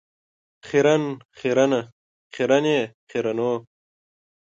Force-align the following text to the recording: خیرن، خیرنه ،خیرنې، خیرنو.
خیرن، 0.67 1.03
خیرنه 1.37 1.81
،خیرنې، 2.33 2.79
خیرنو. 3.09 3.51